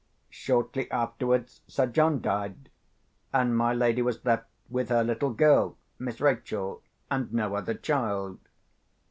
Shortly 0.31 0.89
afterwards 0.89 1.61
Sir 1.67 1.85
John 1.85 2.21
died, 2.21 2.69
and 3.31 3.55
my 3.55 3.71
lady 3.71 4.01
was 4.01 4.25
left 4.25 4.47
with 4.67 4.89
her 4.89 5.03
little 5.03 5.29
girl, 5.29 5.77
Miss 5.99 6.19
Rachel, 6.19 6.81
and 7.11 7.31
no 7.31 7.53
other 7.53 7.75
child. 7.75 8.39